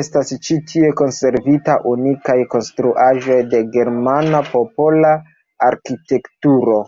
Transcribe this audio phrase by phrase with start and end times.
[0.00, 5.12] Estas ĉi tie konservita unikaj konstruaĵoj de germana popola
[5.70, 6.78] arkitekturo.